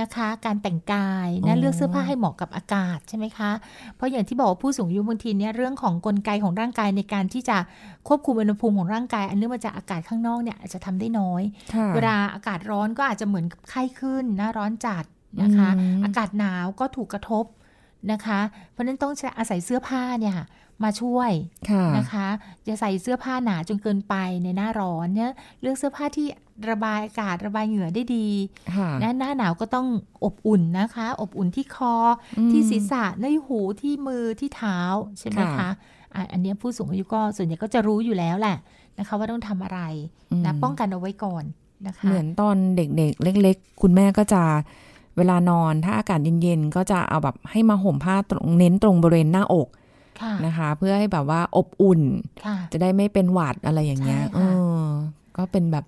[0.00, 3.50] นะคะ การแต่งกายอ๋นะอเลือกเสื้อผ้าให้เหมาะกับอากาศใช่ไหมคะ
[3.96, 7.56] เพราะอย่างที่บอกว่าผู้สูงอายุบางทีเนี่ยเรื่องของกลไกของร่างกายในการที่จะ
[8.08, 11.42] ควบคุมอุณหภูมิของร่างกาย อันเนื่องมาจากอากาศข้างนอกเนี่ยอาจจะทำได้น้อย
[11.74, 15.04] ค่ะเวลาอากาศร้อนก็อาจจะเหมือนกับไข้ขึ้นนะร้อนจัด
[15.42, 17.44] นะคะอืมอากาศหนาวก็ถูกกระทบ
[18.12, 18.40] นะคะ
[18.72, 20.46] เพราะฉะนั้นต้องใช้อาศัยเสื้อผ้าเนี่ยค่ะ
[20.84, 21.30] มาช่วย
[21.70, 22.26] ค่ะนะคะ
[22.64, 26.26] อย่าใส่เสื้อผ้าหนาจนเกินไปในหน้าร้อนเนี่ยเลือกเสื้อผ้าที่
[26.70, 28.28] ระบายอากาศระบายเหงื่อได้ดี
[28.76, 29.86] ค่ะนะหน้าหนาวก็ต้อง
[30.24, 31.94] อบอุ่นนะคะ อบอุ่นที่คอ
[32.38, 34.78] อมที่ศีรษะในหูที่มือที่เท้า
[35.18, 35.70] ใช่ไหมค่ะคะ
[36.14, 38.56] อะอันเนี้ยผู้สูงอายุก็ส่วนใหญ่ก็จะรู้อยู่แล้วแหละ
[38.98, 39.80] นะคะ ว่าต้องทำอะไร
[40.44, 41.44] นะอืมป้องกันเอาไว้ก่อน
[41.86, 44.42] นะคะ เหมือนตอนเด็กๆ เล็ก ๆ คุณแม่ก็จะ
[45.16, 49.68] เวลานอนถ้าอากาศเย็นๆก็จะเอาแบบให้มาห่มผ้าตรงเน้นตรงบริเวณหน้าอก
[50.20, 52.00] ค่ะนะคะ เพื่อให้แบบว่าอบอุ่น
[52.44, 54.50] ค่ะจะได้ไม่เป็นหวัดอะไรอย่างเงี้ยใช่เอค่ะ
[54.82, 54.90] อ
[55.36, 55.84] ก็เป็นแบบ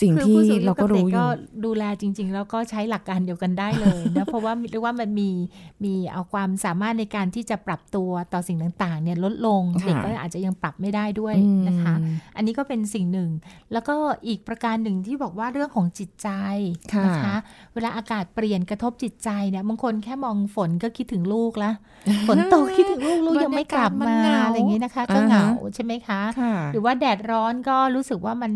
[0.00, 1.26] สิ่งคือที่ผู้สูงอายุเราก็บด็รู้อยู่ก็
[1.64, 5.30] ดูแลจริง ๆ แล้วก็ใช้หลักการเดียวกันได้เลยนะเพราะว่าเรียกว่ามันมี
[5.84, 11.94] มีเอาความสามารถในการที่จะปรับตัวต่อสิ่งต่างๆเนี่ยลดลงค่ะเด็กก็อาจจะยังปรับไม่ได้ด้วยอืมนะคะ
[12.36, 13.30] อันนี้ก็เป็นสิ่งหนึ่ง
[13.72, 13.94] แล้วก็
[14.26, 16.28] อีกประการหนึ่งที่บอกว่าเรื่องของจิตใจ
[16.94, 17.36] ค่ะนะคะ
[17.74, 21.72] เวลาอากาศเปลี่ยนกระทบจิตใจเนี่ยบางคนแค่มองฝนก็คิดถึงลูกละ
[22.28, 28.52] ฝนตกคิดถึงลูกลูกยังไม่กลับบรรมายากาศมันเหงาอะไรอย่างนี้นะคะ ก็อ่าฮะเหงาใช่ไหมคะค่ะหรือว่าแดดร้อนก็รู้สึกว่ามัน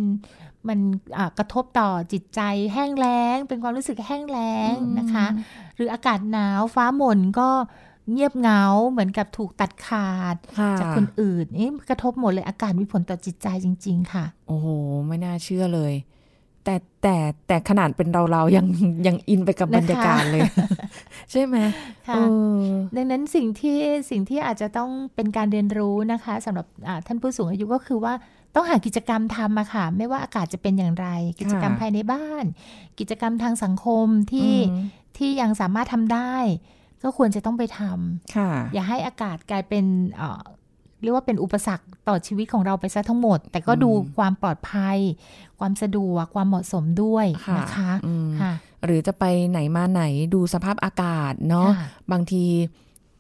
[0.69, 0.79] มัน
[1.17, 2.41] อ่ากระทบต่อจิตใจ
[2.75, 5.27] แห้งแล้ง เป็นความรู้สึกแห้งแล้งนะคะ
[5.77, 7.51] หรืออากาศหนาวฟ้าหม่นก็
[8.11, 14.67] เงียบเหงาเหมือนกับถูกตัดขาดค่ะจากคนอื่นนี่กระทบหมดเลยอากาศมีผลต่อจิตใจจริง ๆ ค่ะ โอ้โห
[15.07, 15.95] ไม่น่าเชื่อเลย
[16.65, 18.67] แต่แต่แต่ขนาดเป็นเราเราๆยัง
[19.07, 20.41] ยังอินไปกับนะคะบรรยากาศเลย
[21.33, 21.57] ใช่ไหม
[22.09, 22.19] ค่ะเอ
[22.59, 22.63] อ
[22.97, 23.79] ดังนั้นสิ่งที่
[24.11, 28.15] สิ่งที่อาจจะต้องเป็นการเรียนรู้นะคะสำหรับอ่าท่านผู้สูงอายุก็คือว่า
[28.55, 31.07] ต้องหากิจกรรมทำอะค่ะ ไม่ว่าอากาศจะเป็นอย่างไร
[31.41, 32.45] กิจกรรมภายในบ้าน
[32.99, 34.85] กิจกรรมทางสังคมที่อืม
[35.19, 36.35] ที่ยังสามารถทำได้
[37.03, 39.85] ก็ควรจะต้องไปทำค่ะอย่าให้อากาศกลายเป็น
[40.17, 40.43] เอ่อ
[41.03, 44.99] เรียกว่าเป็นอุปสรรคต่อชีวิตของเราไปซะทั้งหมด แต่ก็ดูอืมความปลอดภัย
[45.59, 48.53] ความสะดวกความเหมาะสมด้วยค่ะนะคะอืมค่ะ
[48.85, 50.03] หรือจะไปไหนมาไหน
[50.35, 52.45] ดูสภาพอากาศเนาะค่ะบางที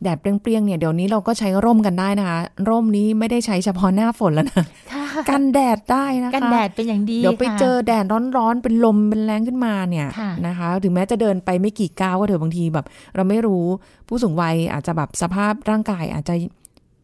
[0.04, 2.38] แดดเปรี้ยงๆเนี่ยเดี๋ยวนี้เราก็ใช้ร่มกันได้นะคะ
[2.68, 8.04] ร่มนี้ไม่ได้ใช้เฉพาะหน้าฝนแล้วนะค่ะกันแดดได้นะคะกันแดดเป็นอย่างดีเดี๋ยวไปค่ะเจอแดด
[8.36, 13.64] ร้อนๆเป็นลมเป็นแรงขึ้นมาเนี่ยค่ะนะคะ ถึงแม้จะเดินไปไม่กี่ก้าวก็เถอะบางทีแบบ เราไม่รู้
[14.08, 16.34] ผู้สูงวัยอาจจะแบบสภาพร่างกายอาจจะ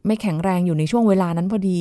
[0.07, 1.81] ไม่แข็งแรงอยู่ในช่วงเวลานั้นพอดี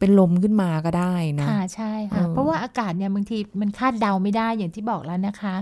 [0.00, 5.54] เป็นลมขึ้นมาก็ได้นะค่ะใช่ค่ะเออเพราะว่าอากาศเนี่ยบางทีมันคาดเดาไม่ได้อย่างที่บอกแล้วนะคะ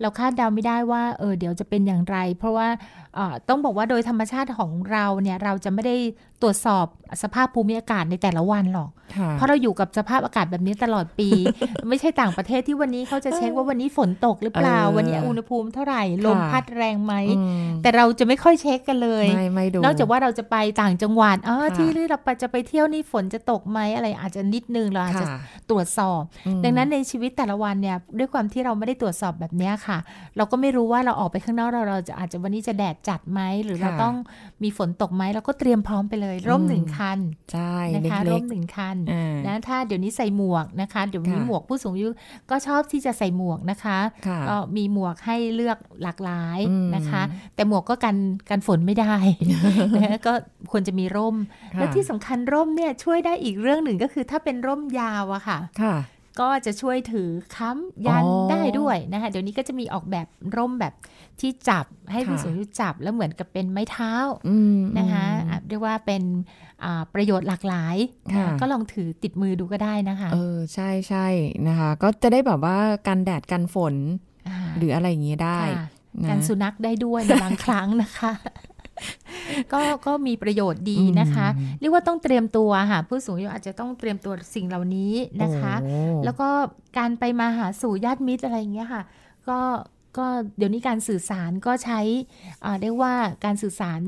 [0.00, 2.68] เราคาดเดาไม่ได้ว่าเออเดี๋ยวจะเป็นอย่างไร เพราะว่า
[3.14, 5.96] เอ่อต้องบอกว่าโดยธรรมชาติของเราเนี่ยเราจะไม่ได้
[6.42, 6.86] ตรวจสอบ
[7.22, 11.28] สภาพภูมิอากาศในแต่ละวันหรอกค่ะเพราะเราอยู่กับสภาพอากาศแบบนี้ตลอดปี
[11.88, 25.38] ไม่ใช่ต่างประเทศที่วันนี้เขาจะเช็คว่าวันนี้ฝนตกหรือเปล่าเออวันนี้อุณหภูมิเท่าไหร่ลมค่ะพัดแรงไหมอืมแต่เราจะไม่ค่อยเช็คกันเลยไม่ไม่ดูนอกจากว่าเราจะไปต่างจังหวัดอ๋อค่ะที่ที่เราไปจะไปเที่ยวนี่ฝนจะตกไหมอะไรอาจจะนิดนึงเราอาจจะค่ะ
[25.70, 29.98] ตรวจสอบอืมดังนั้นในชีวิตแต่ละวันเนี่ยด้วยความที่เราไม่ได้ตรวจสอบแบบเนี้ยค่ะ
[30.36, 34.14] เราก็ไม่รู้ว่าเราออกไปข้างนอกเราเราจะอาจจะวันนี้จะแดดจัดไหมหรือเราค่ะต้อง
[34.62, 37.18] มีฝนตกไหมเราก็เตรียมพร้อมไปเลย ร่มอืมหนึ่งคัน
[37.52, 42.08] ใช่นะคะเล็ร่กมหนึ่งคันๆอ่านะถ้าเดี๋ยวนี้ใส่หมวกนะคะ เดี๋ยวนี้ค่ะหมวกผู้สูงอายุ
[42.50, 47.22] ก็ชอบที่จะใส่หมวกนะคะค่ะก็มีหมวกให้เลือกหลากหลายอืมนะคะ
[47.54, 48.16] แต่หมวกก็กัน
[48.50, 49.14] กันฝนไม่ได้
[49.96, 50.32] นะคะก็
[50.70, 51.36] ควรจะมีร่ม
[51.74, 55.96] ค่ะและที่สำคัญร่มเนี่ยช่วยได้อีกเรื่องหนึ่งก็คือถ้าเป็นร่มยาวอะค่ะค่ะ
[56.40, 60.94] ก็จะช่วยถือค้ำยันอ๋อได้ด้วยนะคะเดี๋ยวนี้ก็จะมีออกแบบร่มแบบ
[61.40, 64.12] ที่จับให้ค่ะผู้สูงอายุจับแล้วเหมือนกับเป็นไม้เท้า
[64.48, 66.22] อืมนะคะอืมอะเรียกว่าเป็น
[66.84, 67.96] อ่าประโยชน์หลากหลาย
[68.34, 71.26] ค่ะก็ลองถือติดมือดูก็ได้นะคะเออใช่ใช่
[71.68, 75.86] นะคะ ก็จะได้แบบว่ากันแดดกันฝนาหรืออะไรอย่างเงี้ยได้ค่ะ
[76.22, 78.32] นะการสุนัขได้ด้วยในบางครั้งนะคะ
[79.72, 86.48] ก็ก็มีประโยชน์ดีนะคะอืมเรียกว่าต้องเตรียมตัวค่ะผู้สูงอายุอาจจะต้องเตรียมตัวสิ่งเหล่านี้นะคะโอ้แล้วก็
[86.98, 89.02] การไปมาหาสู่ญาติมิตรอะไรอย่างเงี้ยค่ะ
[89.48, 89.58] ก็
[90.18, 90.26] ก็
[90.58, 92.00] เดี๋ยวนี้การสื่อสารก็ใช้
[92.64, 93.12] อ่าเรียกว่า
[93.44, 94.00] การสื่อสาร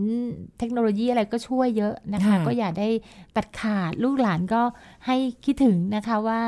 [0.58, 2.88] เทคโนโลยีอะไรก็ช่วยเยอะนะคะค่ะก็อย่าได้
[3.36, 4.62] ตัดขาดลูกหลานก็
[5.06, 6.40] ให้คิดถึงนะคะว่า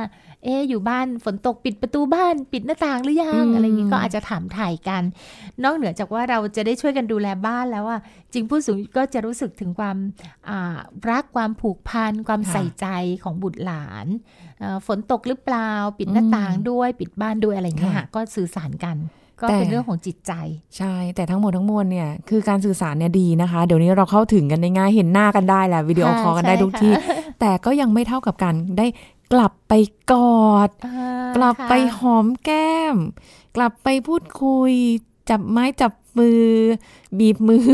[0.45, 5.03] เอ๊ะอยู่บ้านฝนตกปิดประตูบ้านปิดหน้าต่างหรือยังอะไรอย่างงี้ก็อาจจะถามถ่ายกัน
[5.65, 8.01] นอกเหนือจากว่าเราจะได้ช่วยกันดูแลบ้านแล้วอะ
[8.33, 9.97] จริงผู้สูงอายุก็จะรู้สึกถึงความ
[10.49, 10.79] อ่า
[11.11, 12.87] รักความผูกพันความค่ะใส่ใจ
[13.23, 14.07] ของบุตรหลาน
[14.61, 18.97] เอ่อฝนตกหรือเปล่า ปิดหน้าต่างด้วย ปิดบ้านด้วยอะไรอย่างเงี้ยค่ะค่ะก็สื่อสารกัน
[19.43, 20.33] ก็แต่เป็นเรื่องของจิตใจ
[20.77, 26.93] ใช่ แต่ทั้งหมดทั้งมวลเนี่ยคือการสื่อสารเนี่ยดีนะคะ เดี๋ยวนี้เราเข้าถึงกันได้ง่ายเห็นหน้ากันได้แหละวิดีโอค่ะคอลกันได้ใช่ทุกค่ะที่
[27.41, 28.87] แต่ก็ยังไม่เท่ากับการได้
[29.33, 29.73] กลับไป
[30.13, 30.97] กอดอ่า
[31.37, 32.97] กลับไปค่ะหอมแก้ม
[33.57, 34.73] กลับไปพูดคุย
[35.31, 36.41] จับไม้จับ มือ
[37.19, 37.65] บีบมือ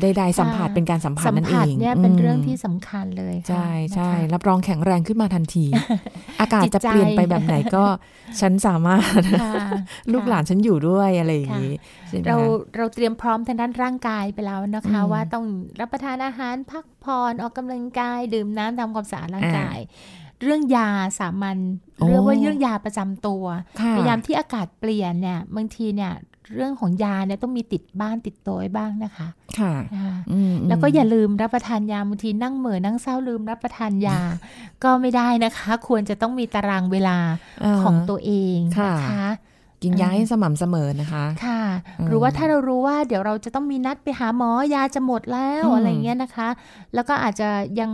[0.00, 5.66] ใดๆสัมผัสเป็นการสัมผัสสัมนั่นเอผัสงเนี่ยเป็นมเรื่องที่สำคัญเลยค่ะใช่ใช่นะคะรับรองแข็งแรงขึ้นมาทันที
[6.40, 7.84] อากาศจิตจะใจเปลี่ยนไปแบบไหนก็
[8.40, 9.68] ฉันสามารถค่ะ
[10.12, 11.72] ลูกหลานฉันอยู่ด้วยอะไรอย่างค่ะนี้
[12.08, 15.44] ใช่ไหมเราคะเราเตรียมพร้อมทางด้านร่างกายไปแล้วนะคะอืมว่าต้อง
[15.80, 19.78] รับประทานอาหารพักผ่อนออกกำลังกาย ดื่มน้ำทำความสะอาดร่างกาย
[20.42, 21.58] เรื่องยาสามัญ
[21.96, 23.44] โอ้เรียกว่าเรื่องยาประจำตัว
[23.80, 26.12] ค่ะในยามที่อากาศเปลี่ยนเนี่ยบางทีเนี่ย
[26.54, 34.18] เรื่องของยาเนี่ยต้องมีติดบ้านติดตัวไว้บ้างนะคะ ค่ะนะคะอืมแล้วก็อย่าลืมรับประทานยาบางทีนั่งเหม่อนั่งเศร้าลืมรับประทานยา
[34.84, 39.26] ก็ไม่ได้นะคะ ควรจะต้องมีตารางเวลาาของตัวเองค่ะนะคะ
[39.82, 41.62] กินยาให้สม่ำเสมอนะคะ ค่ะ
[41.98, 46.48] อืมหรือว่าถ้าเรารู้ว่าเดี๋ยวเราจะต้องมีนัดไปหาหมอยาจะหมดแล้วอืมอะไรเงี้ยนะคะ
[46.94, 47.48] แล้วก็อาจจะ
[47.80, 47.90] ยัง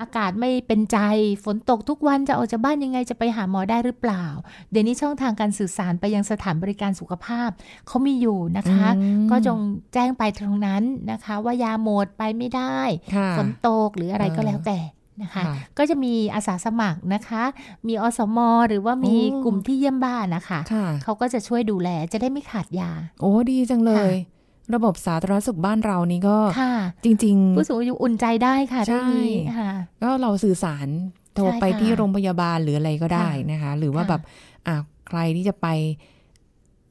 [0.00, 0.98] อากาศไม่เป็นใจ
[1.44, 4.24] ฝนตกทุกวันจะออกจากบ้านยังไงจะไปหาหมอได้หรือเปล่า
[4.70, 7.50] เดี๋ยวนี้ช่องทางการสื่อสารไปยังสถานบริการสุขภาพ
[7.86, 9.58] เขามีอยู่นะคะอืมก็จง
[9.94, 12.78] แจ้งไปตรงนั้นนะคะ ว่ายาหมดไปไม่ได้
[13.14, 14.78] ค่ะฝนตกหรืออะไรก็เออแล้วแต่
[15.22, 17.42] นะคะค่ะก็จะมีอาสาสมัครนะคะ
[17.88, 24.37] มีอสมหรือว่ามีโอ้กลุ่มที่เยี่ยมบ้านนะคะค่ะเขาก็จะช่วยดูแลจะได้ไม่ขาดยา โอ้ดีจังเลยค่ะ
[24.74, 30.88] ระบบสาธารณสุขบ้านเรานี่ก็ค่ะจริงผู้สูงอายุอุ่นใจได้ค่ะใช่เรื่องนี้ค่ะๆก็เราสื่อสาร
[31.34, 34.22] โทรใช่ไปค่ะที่โรงพยาบาลหรืออะไรก็ได้ค่ะนะคะ หรือว่าค่ะแบบ
[34.66, 34.76] อะ
[35.08, 35.66] ใครที่จะไป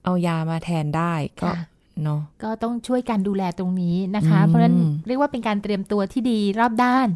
[0.04, 1.58] เอายามาแทนได้ก็ค่ะ
[2.04, 4.76] เนาะก็ต้องช่วยกันดูแลตรงนี้นะคะอืมเพราะฉะนั้น
[5.08, 7.08] เรียกว่าเป็นการเตรียมตัวที่ดีรอบด้าน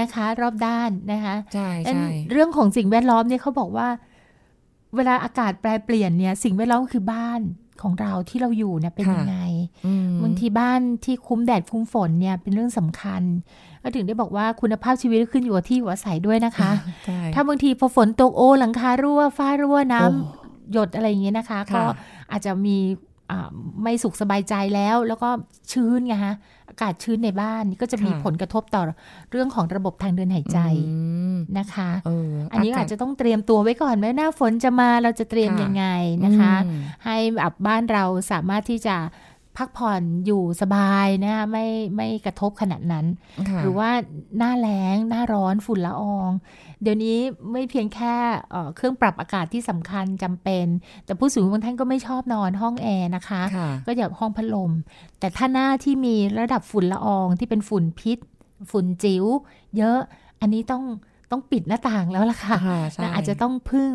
[0.00, 3.88] นะคะ รอบด้านนะคะใช่อันใช่เรื่องของสิ่งแวดล้อมเนี่ยเขาบอกว่า
[4.96, 7.40] เวลาอากาศแปรเปลี่ยนเนี่ย สิ่งแวดล้อมคือบ้าน
[7.82, 9.38] ของเราที่เราอยู่เนี่ยเป็นยังไง
[9.86, 13.22] อืมบางทีบ้านที่คุ้มแดดคุ้มฝนเนี่ยเป็นเรื่องสำคัญ
[13.82, 16.70] ก็ถึงได้บอกว่าคุณภาพชีวิตก็ขึ้นอยู่กับที่อยู่อาศัยด้วยนะคะ
[17.06, 20.12] ใช่ถ้าบางทีพอฝนตกโอ้หลังคารั่วฝ้ารั่วน้ำโอ้
[20.72, 21.82] หยดอะไรอย่างเงี้ยนะคะค่ะก็
[22.30, 23.09] อาจจะมีอ่า
[23.82, 25.28] ไม่สุขสบายใจแล้ว แล้วก็
[25.72, 26.34] ชื้นไงฮะ
[26.68, 28.82] อากาศชื้นในบ้านก็จะมีผลกระทบต่อ
[29.30, 30.98] เรื่องของระบบทางเดินหายใจอื
[31.34, 35.86] มนะคะเอออันนี้กศอาจจะต้องเตรียมตัวไว้ก่อนว่าหน้าฝนจะมาเราจะเตรียมค่ะยังไง
[36.24, 38.96] นะคะอืมให้แบบบ้านเราสามารถที่จะ
[39.60, 43.06] พักผ่อนอยู่สบายนะคะไม่ไม่กระทบขนาดนั้น
[43.48, 43.90] ค่ะหรือว่า
[44.38, 46.30] หน้าแล้งหน้าร้อนฝุ่นละออง
[46.82, 47.18] เดี๋ยวนี้
[47.52, 48.14] ไม่เพียงแค่
[48.50, 50.66] เอ่อเครื่องปรับอากาศที่สำคัญจำเป็น
[51.04, 54.72] แต่ผู้สูงอายุบางท่านก็ไม่ชอบนอนห้องแอร์นะคะค่ะก็อย่าห้องพัดลม
[55.20, 58.18] แต่ถ้าหน้าที่มีระดับฝุ่นละอองที่เป็นฝุ่นพิษ
[58.70, 59.24] ฝุ่นจิ๋ว
[59.76, 59.98] เยอะ
[60.40, 60.84] อันนี้ต้อง
[61.30, 63.92] ต้องปิดหน้าต่างแล้วล่ะค่ะค่ะใช่นะอาจจะต้องพึ่ง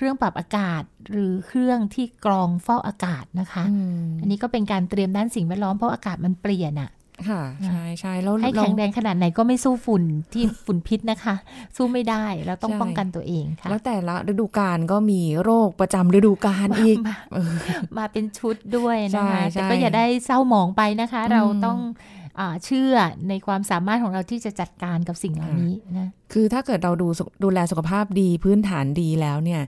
[0.00, 6.90] เครื่องปรับอากาศ หรือเครื่องที่กรองเฝ้าอากาศนะคะอืมอันนี้ก็เป็นการเตรียมด้านสิ่งแวดล้อมเพราะอากาศมันเปลี่ยนอะ
[7.28, 11.34] ค่ะใช่ใช่แล้วให้เราแข็งแรงขนาดไหนก็ไม่สู้ฝุ่นที่ฝุ่นพิษนะคะ
[11.76, 17.52] สู้ไม่ได้เราต้องใช่ป้องกันตัวเองค่ะ แล้วแต่ละฤดูกาลก็มีโรคประจำฤดูกาลอีกมาเออ
[17.98, 22.19] มาเป็นชุดด้วยนะคะใช่ใช่แต่ก็อย่าได้เศร้าหมองไปนะคะอืมเราต้องอา
[22.64, 22.94] เชื่อ
[23.28, 29.62] ในความสามารถของเราที่จะจัดการกับสิ่งเหล่านี้นะคือถ้าเกิดเราดูสุขดูแลสุขภาพดีพื้นฐานดีแล้วเนี่ย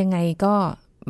[0.00, 0.54] ยังไงก็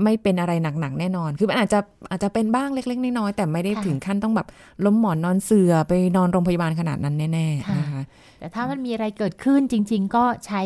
[0.02, 4.46] ไม่เป็นอะไรหนักๆแน่นอน คือมันอาจจะอาจจะเป็นบ้างเล็ก ๆ น้อยๆแต่ไม่ได้ถึงขั้นต้องแบบ
[4.84, 8.02] ล้มหมอนนอนเสือไปนอนโรงพยาบาลขนาดนั้นแน่ๆนะคะ
[8.44, 10.60] แต่ถ้ามันมีอะไรเกิดขึ้นจริง ๆ ก็ใช้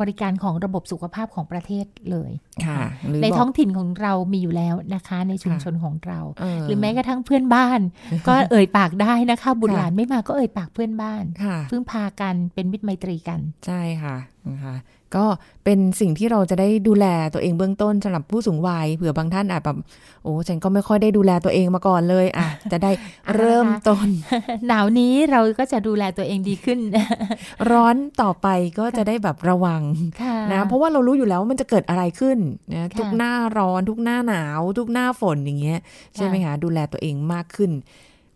[0.00, 2.30] บริการของระบบสุขภาพของประเทศเลย
[2.66, 7.80] ค่ะหรือในบอกท้องถิ่นของเรามีอยู่แล้วนะคะ ในชุมค่ะชนของเราเออหรือแม้กระทั่งเพื่อนบ้าน
[8.28, 14.16] ก็เอ่ยปากได้นะคะ บุตรค่ะหลานไม่มาก็เอ่ยปากเพื่อนบ้านค่ะพึ่งพากันเป็นมิตรไมตรีกัน ใช่ค่ะ
[14.50, 14.76] นะคะ
[15.18, 15.26] ก็
[15.64, 19.78] เป็นสิ่งที่เราจะได้ดูแลตัวเองเบื้องต้นสำหรับผู้สูงวัยเผื่อบางท่านอาจแบบ
[20.22, 22.92] โอ้ฉันก็ไม่ค่อยได้ดูแลตัวเองมาก่อนเลยอะจะได้
[23.36, 24.08] เริ่มต้น
[24.66, 26.78] หนาวนี้เราก็จะดูแลตัวเองดีขึ้น
[27.70, 29.82] ร้อนต่อไปก็จะได้แบบระวัง
[30.22, 32.38] ค่ะนะเพราะว่าเรารู้อยู่แล้วว่ามันจะเกิดอะไรขึ้น
[32.72, 35.78] นะค่ะทุกหน้าร้อนทุกหน้าหนาว ทุกหน้าฝนอย่างเงี้ย
[36.14, 37.70] ใช่ไหมคะดูแลตัวเองมากขึ้น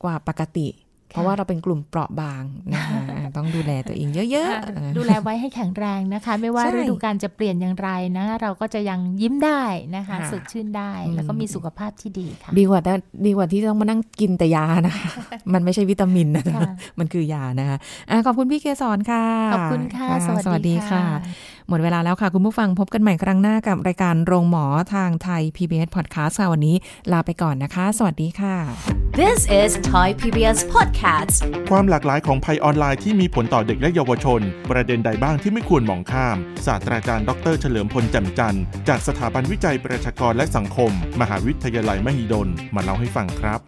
[0.03, 0.69] กว่าปกติ
[1.17, 2.99] เพราะว่าเราเป็นกลุ่มเปราะบางนะคะ
[3.37, 9.63] ต้องดูแลตัวเองเยอะค่ะๆดูแลไว้ให้แข็งแรงนะคะ ไม่ว่าใช่ฤดูกาลจะเปลี่ยนอย่างไรนะ เราก็จะยังยิ้มได้
[9.97, 12.93] นะคะค่ะสดชื่นได้อืมแล้วก็มีสุขภาพที่ดีค่ะ ดีกว่าแต่
[13.27, 15.09] ดีกว่าที่ต้องมานั่งกินแต่ยานะคะ
[15.53, 17.77] มันไม่ใช่วิตามินนะค่ะมันคือยานะคะ
[18.11, 19.25] อะขอบคุณพี่เกสรค่ะ
[19.55, 21.05] ขอบคุณค่ะสสวัวัสสดีดีค่ะค่ะ
[21.69, 26.77] หมดเวลาแล้วค่ะ คุณผู้ฟังพบกันใหม่ครั้งหน้ากับรายการโรงหมอทางไทย PBS Podcast ค่ะวันนี้
[27.13, 28.57] ลาไปก่อนนะคะ สวัสดีค่ะ
[29.21, 31.37] This is Thai PBS Podcast
[31.71, 43.61] ความหลากหลายของภัยออนไลน์ที่มีผลต่อเด็กและเยาวชน ประเด็นใดบ้างที่ไม่ควรมองข้าม ศาสตราจารย์ดรเฉลิมพลแจ่มจันทร์จากสถาบันวิจัยประชากรและสังคม มหาวิทยาลัยมหิดลมาเล่าให้ฟังครับ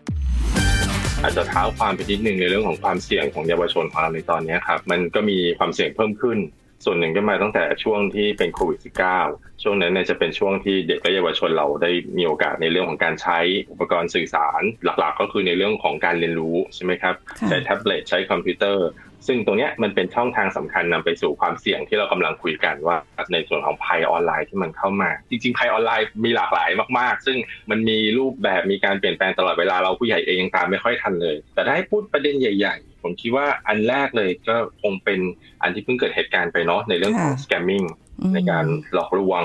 [1.23, 6.39] อาจจะเท้าความไปนิดนึงในเรื่องของความเสี่ยงของเยาวชนของเราในตอนนี้ครับมันก็มีความเสี่ยงเพิ่มขึ้น
[6.85, 8.79] ส่วนหนึ่งก็มาตั้งแต่ช่วงที่เป็นโควิด
[9.21, 13.39] -19 ช่วงนั้นเนี่ยจะเป็นช่วงที่เด็กและเยาวชนเราได้มีโอกาสในเรื่องของการใช้
[13.73, 18.89] อุปกรณ์สื่อสาร หลักๆ ก็คือในเรื่องของการเรียนรู้ใช่ไหมครับค่ะใช้แท็บเล็ตใช้คอมพิวเตอร์
[19.27, 22.97] ซึ่งตรงเนี้ยมันเป็นช่องทางสำคัญนำไปสู่ความเสี่ยงที่เรากำลังคุยกันว่า
[23.33, 27.37] ในส่วนของภัยออนไลน์ที่มันเข้ามา จริงๆภัยออนไลน์มีหลากหลายมากๆ ซึ่ง
[27.71, 35.21] มันมีรูปแบบมีการเปลี่ยนแปลงตลอดเวลาเราผู้ใหญ่เองยังตามไม่ค่อยทันเลย แต่ถ้าให้พูดประเด็นใหญ่ ๆ ผมคิดว่าอันแรกเลยก็คงเป็น
[35.63, 37.87] อันที่เพิ่งเกิดเหตุการณ์ไปเนาะในเรื่องของค่ะ scamming
[38.21, 39.43] อืมในการหลอกลวง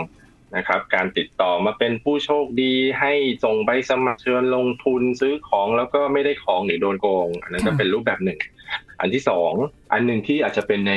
[0.55, 3.13] นะครับ การติดต่อมาเป็นผู้โชคดีให้
[3.43, 8.39] ส่งใบสมัครเชิญลงทุนซื้อของแล้วก็ไม่ได้ของหรือโดนโกง อันนั้นก็ค่ะเป็นรูปแบบหนึ่ง
[8.99, 9.53] อันที่สอง
[9.93, 10.93] อันหนึ่งที่อาจจะเป็นใน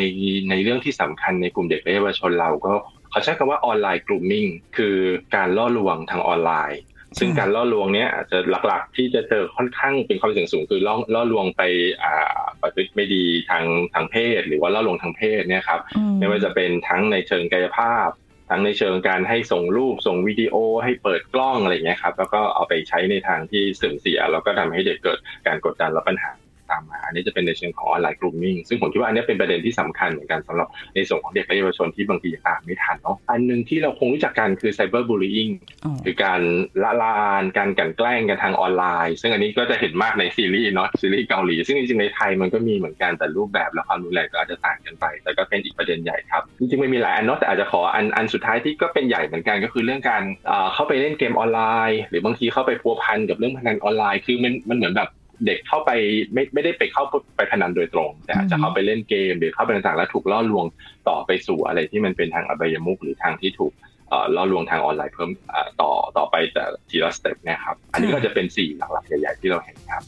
[0.50, 2.72] ในเรื่องที่สำคัญในกลุ่มเด็กและเยาวชนเราก็
[3.10, 4.96] เขาใช้คำว่าออนไลน์กลุ่มมิ่งคือ
[5.34, 6.80] การล่อลวงทางออนไลน์
[7.18, 11.62] ซึ่งการล่อลวงเนี้ยอาจจะหลักๆ ที่จะเจอค่อนข้างเป็นความเสี่ยงสูงคือล่อล่อลวงไป
[12.02, 13.64] อ่าประพฤติไม่ดีทาง
[13.94, 18.08] ทางเพศ หรือว่าล่อลวงทางเพศเนี่ยครับอืไม่ว่าจะเป็นทั้งในเชิงกายภาพ
[18.50, 26.30] ทั้งในเชิงการให้ส่งรูปส่งวิดีโอให้เปิดกล้องอะไรอย่างเงี้ยครับแล้วก็เอาไปใช้ในทางที่เสื่อมเสียแล้วก็ทำให้เด็กเกิดการกดดันและปัญหา
[26.70, 35.48] ตามมา อันนี้จะเป็นในเชิงของ online grooming ซึ่งผมคิดว่าอันนี้เป็นประเด็นที่สำคัญเหมือนกันสำหรับในส่วนของเด็กและเยาวชนที่บางทีตามไม่ทันเนาะอันหนึ่งที่เราคงรู้จักกันคือไซเบอร์บูล y ิ n ง
[35.84, 36.40] อ๋อคือการ
[36.82, 55.08] ระรานการกลั่นแกล้งกันทางออนไลน์ ซึ่งอันนี้ก็จะเห็นมากในซีรีส์เนาะซีรีส์เกาหลี ซึ่งจริงๆในไทยมันก็มีเหมือนกันแต่รูปแบบและความรุนแรงก็อาจจะต่างกันไป แต่ก็เป็นอีกประเด็นใหญ่ครับจริงๆไม่มีหลายอันเนาะแต่อาจจะขออันอันสุดท้ายที่ก็เป็นใหญ่เหมือนกันก็คือเรื่องการเอ่อเข้าไปเล่นเกมออนไลน์ หรือบางทีเข้าไปพัวพันกับเรื่องพนันออนไลน์คือมันมันเหมือนแบบ
[55.44, 55.90] เด็กเข้าไป
[56.32, 57.04] ไม่ไม่ได้ไปเข้า
[57.36, 60.66] ไปพนันโดยตรง แต่อาจจะเข้าไปเล่นเกมหรือเข้าไปต่างๆแล้วถูกล่อลวง
[61.08, 63.72] ต่อไปสู่อะไรที่มันเป็นทางอบายมุขหรือทางที่ถูก
[64.08, 70.02] เอ่อล่อลวงทางออนไลน์เพิ่มเอ่อต่อต่อไปแต่ทีละสเต็ปเนะครับ อันนี้ก็จะเป็นสี่หลักๆใหญ่ๆที่เราเห็นครับ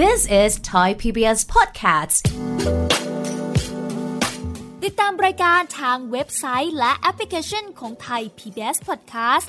[0.00, 2.22] This is Thai PBS Podcast
[4.84, 9.48] ติดตามรายการทางเว็บไซต์และแอปพลิเคชันของไทย PBS Podcast